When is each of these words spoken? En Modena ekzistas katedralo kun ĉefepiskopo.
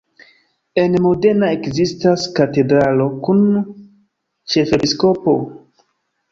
En 0.83 0.95
Modena 1.03 1.49
ekzistas 1.57 2.25
katedralo 2.41 3.07
kun 3.29 3.45
ĉefepiskopo. 4.55 5.39